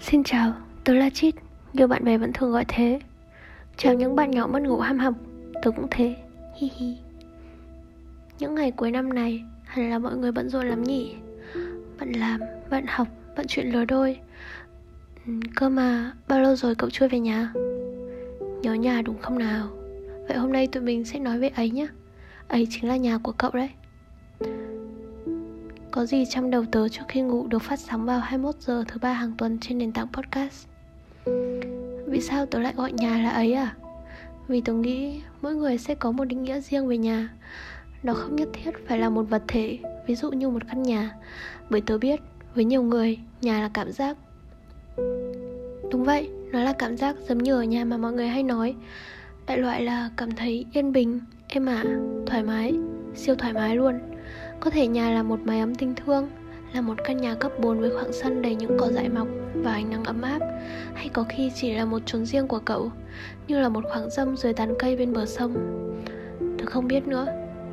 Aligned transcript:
Xin 0.00 0.24
chào, 0.24 0.52
tớ 0.84 0.94
là 0.94 1.10
Chít, 1.10 1.34
nhiều 1.72 1.86
bạn 1.86 2.04
bè 2.04 2.18
vẫn 2.18 2.32
thường 2.32 2.52
gọi 2.52 2.64
thế. 2.68 3.00
Chào 3.76 3.94
những 3.94 4.16
bạn 4.16 4.30
nhỏ 4.30 4.46
mất 4.46 4.62
ngủ 4.62 4.78
ham 4.78 4.98
học, 4.98 5.14
tớ 5.62 5.70
cũng 5.70 5.86
thế, 5.90 6.16
hi 6.56 6.70
hi. 6.76 6.96
Những 8.38 8.54
ngày 8.54 8.70
cuối 8.70 8.90
năm 8.90 9.14
này, 9.14 9.44
hẳn 9.64 9.90
là 9.90 9.98
mọi 9.98 10.16
người 10.16 10.32
bận 10.32 10.48
rộn 10.48 10.68
lắm 10.68 10.82
nhỉ? 10.82 11.14
Bận 11.98 12.12
làm, 12.12 12.40
bận 12.70 12.84
học, 12.88 13.08
bận 13.36 13.46
chuyện 13.48 13.70
lứa 13.70 13.84
đôi. 13.84 14.18
Ừ, 15.26 15.32
cơ 15.54 15.68
mà, 15.68 16.12
bao 16.28 16.40
lâu 16.40 16.56
rồi 16.56 16.74
cậu 16.74 16.90
chưa 16.90 17.08
về 17.08 17.20
nhà? 17.20 17.52
Nhớ 18.62 18.74
nhà 18.74 19.02
đúng 19.02 19.18
không 19.18 19.38
nào? 19.38 19.68
Vậy 20.28 20.36
hôm 20.36 20.52
nay 20.52 20.66
tụi 20.66 20.82
mình 20.82 21.04
sẽ 21.04 21.18
nói 21.18 21.38
về 21.38 21.48
ấy 21.48 21.70
nhé 21.70 21.86
Ấy 22.48 22.66
chính 22.70 22.88
là 22.88 22.96
nhà 22.96 23.18
của 23.18 23.32
cậu 23.32 23.50
đấy 23.50 23.70
có 25.96 26.06
gì 26.06 26.24
trong 26.26 26.50
đầu 26.50 26.64
tớ 26.72 26.88
trước 26.88 27.02
khi 27.08 27.20
ngủ 27.20 27.46
được 27.46 27.62
phát 27.62 27.78
sóng 27.78 28.06
vào 28.06 28.20
21 28.20 28.54
giờ 28.60 28.84
thứ 28.88 28.98
ba 29.02 29.12
hàng 29.12 29.32
tuần 29.38 29.58
trên 29.60 29.78
nền 29.78 29.92
tảng 29.92 30.08
podcast. 30.12 30.66
Vì 32.06 32.20
sao 32.20 32.46
tớ 32.46 32.58
lại 32.58 32.74
gọi 32.76 32.92
nhà 32.92 33.18
là 33.18 33.30
ấy 33.30 33.52
à? 33.52 33.74
Vì 34.48 34.60
tớ 34.60 34.72
nghĩ 34.72 35.20
mỗi 35.42 35.54
người 35.54 35.78
sẽ 35.78 35.94
có 35.94 36.12
một 36.12 36.24
định 36.24 36.42
nghĩa 36.42 36.60
riêng 36.60 36.86
về 36.86 36.96
nhà. 36.96 37.28
Nó 38.02 38.14
không 38.14 38.36
nhất 38.36 38.48
thiết 38.52 38.70
phải 38.86 38.98
là 38.98 39.08
một 39.08 39.22
vật 39.22 39.42
thể, 39.48 39.78
ví 40.06 40.14
dụ 40.14 40.30
như 40.30 40.48
một 40.48 40.62
căn 40.68 40.82
nhà. 40.82 41.14
Bởi 41.70 41.80
tớ 41.80 41.98
biết, 41.98 42.20
với 42.54 42.64
nhiều 42.64 42.82
người, 42.82 43.18
nhà 43.40 43.60
là 43.60 43.70
cảm 43.74 43.92
giác. 43.92 44.16
Đúng 45.90 46.04
vậy, 46.04 46.30
nó 46.52 46.62
là 46.62 46.72
cảm 46.72 46.96
giác 46.96 47.16
giống 47.28 47.38
như 47.38 47.54
ở 47.54 47.62
nhà 47.62 47.84
mà 47.84 47.96
mọi 47.96 48.12
người 48.12 48.28
hay 48.28 48.42
nói. 48.42 48.74
Đại 49.46 49.58
loại 49.58 49.82
là 49.82 50.10
cảm 50.16 50.30
thấy 50.32 50.66
yên 50.72 50.92
bình, 50.92 51.20
êm 51.48 51.66
ả, 51.66 51.84
thoải 52.26 52.42
mái, 52.42 52.74
siêu 53.14 53.34
thoải 53.34 53.52
mái 53.52 53.76
luôn 53.76 54.15
có 54.60 54.70
thể 54.70 54.86
nhà 54.86 55.10
là 55.10 55.22
một 55.22 55.40
mái 55.44 55.60
ấm 55.60 55.74
tình 55.74 55.94
thương, 55.94 56.28
Là 56.72 56.82
một 56.82 56.94
căn 57.04 57.16
nhà 57.16 57.34
cấp 57.34 57.52
4 57.60 57.80
với 57.80 57.90
khoảng 57.90 58.12
sân 58.12 58.42
đầy 58.42 58.54
những 58.54 58.76
cỏ 58.78 58.88
dại 58.92 59.08
mọc 59.08 59.28
và 59.54 59.72
ánh 59.72 59.90
nắng 59.90 60.04
ấm 60.04 60.22
áp. 60.22 60.38
Hay 60.94 61.08
có 61.08 61.24
khi 61.28 61.52
chỉ 61.54 61.72
là 61.72 61.84
một 61.84 61.98
chốn 62.06 62.26
riêng 62.26 62.48
của 62.48 62.58
cậu, 62.58 62.92
Như 63.48 63.60
là 63.60 63.68
một 63.68 63.84
khoảng 63.92 64.10
râm 64.10 64.36
dưới 64.36 64.52
tán 64.52 64.74
cây 64.78 64.96
bên 64.96 65.12
bờ 65.12 65.26
sông. 65.26 65.54
Tớ 66.58 66.64
không 66.66 66.88
biết 66.88 67.06
nữa, 67.06 67.26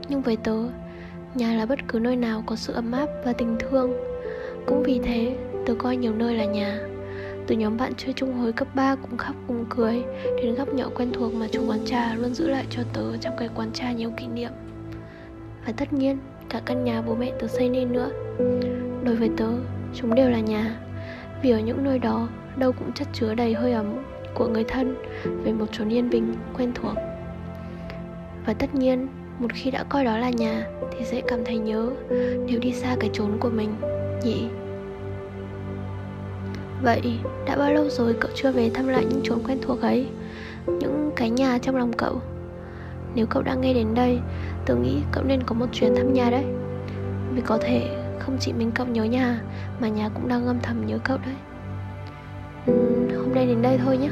Nhưng 0.10 0.22
với 0.22 0.38
tớ, 0.38 0.58
Nhà 1.36 1.54
là 1.54 1.66
bất 1.66 1.80
cứ 1.88 2.00
nơi 2.00 2.16
nào 2.16 2.44
có 2.46 2.56
sự 2.56 2.74
ấm 2.74 2.92
áp 2.92 3.08
và 3.26 3.34
tình 3.34 3.58
thương. 3.60 3.94
Cũng 4.66 4.84
vì 4.84 5.00
thế, 5.00 5.36
Tớ 5.66 5.76
coi 5.76 5.98
nhiều 5.98 6.14
nơi 6.14 6.36
là 6.36 6.46
nhà. 6.46 6.80
Từ 7.48 7.56
nhóm 7.56 7.78
bạn 7.78 7.94
chơi 7.98 8.14
chung 8.14 8.34
hồi 8.34 8.52
cấp 8.52 8.68
3 8.76 8.96
cũng 8.96 9.18
khóc 9.18 9.36
cùng 9.48 9.66
cười, 9.70 10.04
Đến 10.38 10.56
góc 10.56 10.74
nhỏ 10.74 10.90
quen 10.96 11.12
thuộc 11.14 11.34
mà 11.34 11.48
chủ 11.52 11.68
quán 11.68 11.80
trà 11.86 12.16
luôn 12.16 12.34
giữ 12.34 12.48
lại 12.48 12.66
cho 12.70 12.84
tớ 12.94 13.18
trong 13.18 13.34
cái 13.38 13.50
quán 13.56 13.72
trà 13.72 13.92
nhiều 13.92 14.12
kỷ 14.18 14.28
niệm. 14.28 14.52
Và 15.66 15.74
tất 15.78 15.94
nhiên 15.94 16.18
cả 16.54 16.62
căn 16.66 16.84
nhà 16.84 17.02
bố 17.02 17.16
mẹ 17.16 17.32
tớ 17.40 17.48
xây 17.48 17.70
nên 17.70 17.92
nữa. 17.92 18.10
Đối 19.04 19.16
với 19.16 19.30
tớ, 19.38 19.50
chúng 19.94 20.16
đều 20.16 20.30
là 20.30 20.40
nhà. 20.40 20.76
Vì 21.42 21.52
ở 21.52 21.60
những 21.60 21.84
nơi 21.84 22.00
đó, 22.00 22.28
đâu 22.56 22.72
cũng 22.72 22.94
chất 22.94 23.08
chứa 23.14 23.34
đầy 23.34 23.54
hơi 23.54 23.74
ấm 23.74 24.04
của 24.34 24.48
người 24.48 24.64
thân 24.64 24.96
về 25.44 25.54
một 25.54 25.66
chốn 25.72 25.94
yên 25.94 26.10
bình, 26.10 26.36
quen 26.58 26.72
thuộc. 26.76 26.94
Và 28.46 28.54
tất 28.54 28.76
nhiên, 28.76 29.08
một 29.40 29.48
khi 29.54 29.72
đã 29.72 29.84
coi 29.84 30.06
đó 30.06 30.18
là 30.18 30.30
nhà 30.30 30.68
thì 30.92 31.06
sẽ 31.06 31.22
cảm 31.28 31.46
thấy 31.46 31.58
nhớ 31.58 31.90
nếu 32.48 32.60
đi 32.60 32.74
xa 32.74 32.96
cái 33.00 33.10
chốn 33.14 33.38
của 33.40 33.50
mình, 33.50 33.76
nhỉ? 34.24 34.46
Vậy, 36.84 37.02
đã 37.46 37.56
bao 37.56 37.74
lâu 37.74 37.90
rồi 37.90 38.16
cậu 38.20 38.32
chưa 38.36 38.52
về 38.52 38.70
thăm 38.74 38.88
lại 38.88 39.06
những 39.06 39.22
chốn 39.24 39.40
quen 39.48 39.58
thuộc 39.62 39.82
ấy? 39.82 40.08
Những 40.68 41.12
cái 41.16 41.30
nhà 41.30 41.58
trong 41.58 41.76
lòng 41.76 41.94
cậu? 41.94 42.22
Nếu 43.16 43.26
cậu 43.26 43.44
đang 43.44 43.62
nghe 43.62 43.74
đến 43.74 43.94
đây 43.94 44.20
Tớ 44.66 44.76
nghĩ 44.76 45.02
cậu 45.12 45.24
nên 45.24 45.44
có 45.44 45.56
một 45.56 45.66
chuyến 45.72 45.96
thăm 45.96 46.14
nhà 46.14 46.30
đấy. 46.30 46.46
Vì 47.34 47.42
có 47.42 47.58
thể 47.62 48.06
không 48.20 48.38
chỉ 48.40 48.54
mình 48.54 48.72
cậu 48.72 48.86
nhớ 48.86 49.04
nhà 49.04 49.40
Mà 49.80 49.88
nhà 49.88 50.10
cũng 50.10 50.28
đang 50.28 50.48
âm 50.48 50.60
thầm 50.60 50.86
nhớ 50.86 50.98
cậu 51.04 51.18
đấy. 51.18 51.36
Uhm, 52.72 53.10
Hôm 53.18 53.34
nay 53.36 53.46
đến 53.46 53.62
đây 53.62 53.78
thôi 53.78 53.98
nhé. 53.98 54.10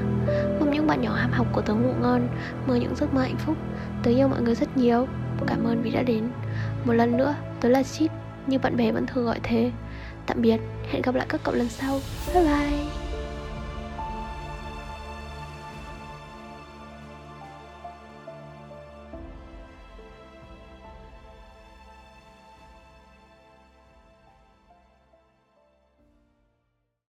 Mong 0.59 0.71
những 0.71 0.87
bạn 0.87 1.01
nhỏ 1.01 1.13
ham 1.13 1.31
học 1.31 1.47
của 1.53 1.61
tớ 1.61 1.73
ngủ 1.73 1.93
ngon 2.01 2.27
Mơ 2.67 2.75
những 2.75 2.95
giấc 2.95 3.13
mơ 3.13 3.21
hạnh 3.21 3.37
phúc. 3.37 3.57
Tớ 4.03 4.11
yêu 4.11 4.27
mọi 4.27 4.41
người 4.41 4.55
rất 4.55 4.77
nhiều. 4.77 5.07
Cảm 5.47 5.63
ơn 5.63 5.81
vì 5.81 5.91
đã 5.91 6.03
đến. 6.03 6.23
Một 6.85 6.93
lần 6.93 7.17
nữa 7.17 7.35
tớ 7.61 7.69
là 7.69 7.83
Chít 7.83 8.11
Như 8.47 8.59
bạn 8.59 8.77
bè 8.77 8.91
vẫn 8.91 9.05
thường 9.07 9.25
gọi 9.25 9.39
thế. 9.43 9.71
Tạm 10.25 10.41
biệt 10.41 10.57
Hẹn 10.91 11.01
gặp 11.01 11.15
lại 11.15 11.25
các 11.29 11.41
cậu 11.43 11.53
lần 11.53 11.69
sau. 11.69 11.99
Bye 12.33 12.43
bye. 12.43 13.00